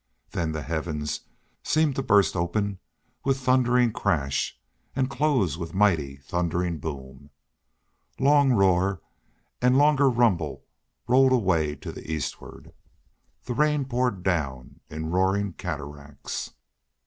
[0.31, 1.21] Then the heavens
[1.61, 2.79] seemed to burst open
[3.23, 4.59] with thundering crash
[4.95, 7.29] and close with mighty thundering boom.
[8.17, 8.99] Long roar
[9.61, 10.65] and longer rumble
[11.07, 12.73] rolled away to the eastward.
[13.43, 16.55] The rain poured down in roaring cataracts.